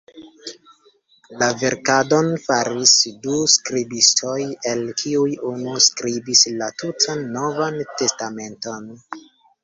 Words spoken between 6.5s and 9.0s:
la tutan Novan Testamenton.